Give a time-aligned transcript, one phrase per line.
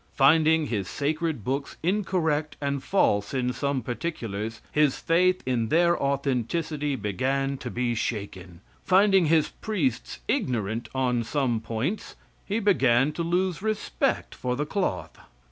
[0.15, 6.95] Finding his sacred books incorrect and false in some particulars, his faith in their authenticity
[6.95, 12.15] began to be shaken; finding his priests ignorant on some points,
[12.47, 15.19] he began to lose respect for the cloth.